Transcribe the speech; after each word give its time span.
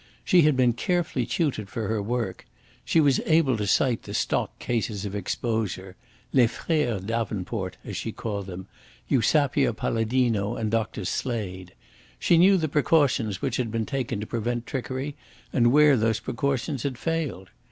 She 0.25 0.41
had 0.41 0.57
been 0.57 0.73
carefully 0.73 1.27
tutored 1.27 1.69
for 1.69 1.87
her 1.87 2.01
work. 2.01 2.47
She 2.83 2.99
was 2.99 3.19
able 3.27 3.55
to 3.55 3.67
cite 3.67 4.01
the 4.01 4.15
stock 4.15 4.57
cases 4.57 5.05
of 5.05 5.13
exposure 5.13 5.95
"LES 6.33 6.49
FRERES 6.49 7.03
Davenport," 7.03 7.77
as 7.85 7.95
she 7.95 8.11
called 8.11 8.47
them, 8.47 8.65
Eusapia 9.09 9.73
Palladino 9.73 10.55
and 10.55 10.71
Dr. 10.71 11.05
Slade. 11.05 11.75
She 12.17 12.39
knew 12.39 12.57
the 12.57 12.67
precautions 12.67 13.43
which 13.43 13.57
had 13.57 13.69
been 13.69 13.85
taken 13.85 14.19
to 14.19 14.25
prevent 14.25 14.65
trickery 14.65 15.15
and 15.53 15.71
where 15.71 15.95
those 15.95 16.19
precautions 16.19 16.81
had 16.81 16.97
failed. 16.97 17.51